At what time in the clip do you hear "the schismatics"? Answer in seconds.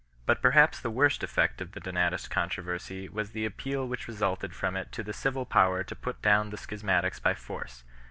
6.49-7.19